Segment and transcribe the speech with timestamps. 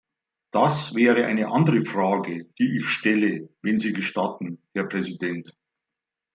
[0.51, 5.55] Das wäre eine andere Frage, die ich stelle, wenn Sie gestatten, Herr Präsident.